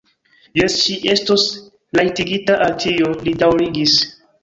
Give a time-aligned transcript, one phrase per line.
[0.59, 1.45] Jes, ŝi estos
[2.01, 4.01] rajtigita al tio, li daŭrigis.